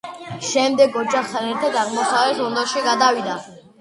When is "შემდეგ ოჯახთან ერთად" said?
0.51-1.77